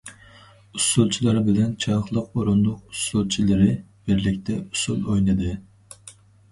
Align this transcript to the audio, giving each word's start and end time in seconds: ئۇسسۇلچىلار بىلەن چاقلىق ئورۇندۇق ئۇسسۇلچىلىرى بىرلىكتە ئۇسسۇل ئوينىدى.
ئۇسسۇلچىلار 0.77 1.37
بىلەن 1.49 1.75
چاقلىق 1.85 2.39
ئورۇندۇق 2.41 2.81
ئۇسسۇلچىلىرى 2.97 3.71
بىرلىكتە 4.09 4.61
ئۇسسۇل 4.65 5.07
ئوينىدى. 5.07 5.57